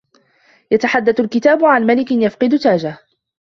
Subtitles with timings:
[0.71, 2.97] يتحدث الكتاب عن ملك يفقد تاجه.